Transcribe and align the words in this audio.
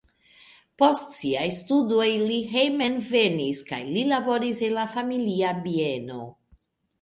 Post 0.83 1.11
siaj 1.17 1.43
studoj 1.57 2.07
li 2.29 2.37
hejmenvenis 2.53 3.61
kaj 3.69 3.79
li 3.91 4.07
laboris 4.13 4.63
en 4.69 4.75
la 4.79 4.87
familia 4.97 5.55
bieno. 5.69 6.19